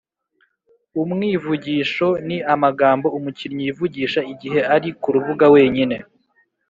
umwivugisho: 1.01 2.07
ni 2.27 2.37
amagambo 2.53 3.07
umukinnyi 3.17 3.63
yivugisha 3.67 4.19
igihe 4.33 4.59
ari 4.75 4.89
ku 5.01 5.07
rubuga 5.15 5.45
wenyine 5.55 5.97